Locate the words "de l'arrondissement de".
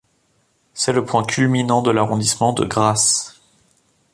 1.83-2.65